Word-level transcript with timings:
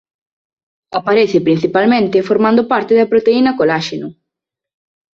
Aparece 0.99 1.45
principalmente 1.47 2.25
formando 2.29 2.61
parte 2.71 2.93
da 2.99 3.09
proteína 3.13 3.55
coláxeno. 3.59 4.07